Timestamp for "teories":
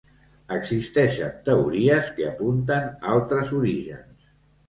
1.49-2.09